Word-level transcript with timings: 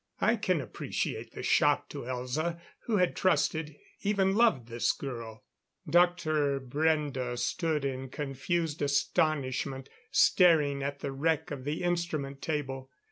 I 0.19 0.35
can 0.35 0.61
appreciate 0.61 1.33
the 1.33 1.43
shock 1.43 1.87
to 1.89 2.05
Elza, 2.07 2.59
who 2.87 2.97
had 2.97 3.15
trusted, 3.15 3.75
even 4.01 4.33
loved 4.33 4.67
this 4.67 4.93
girl. 4.93 5.43
Dr. 5.87 6.59
Brende 6.59 7.37
stood 7.37 7.85
in 7.85 8.09
confused 8.09 8.81
astonishment, 8.81 9.89
staring 10.09 10.81
at 10.81 11.01
the 11.01 11.11
wreck 11.11 11.51
of 11.51 11.65
the 11.65 11.83
instrument 11.83 12.41
table. 12.41 12.89